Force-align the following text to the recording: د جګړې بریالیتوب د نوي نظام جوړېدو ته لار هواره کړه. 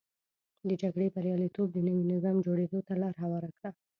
د 0.67 0.69
جګړې 0.81 1.07
بریالیتوب 1.15 1.67
د 1.73 1.77
نوي 1.87 2.03
نظام 2.13 2.35
جوړېدو 2.45 2.79
ته 2.87 2.93
لار 3.01 3.15
هواره 3.23 3.49
کړه. 3.57 3.69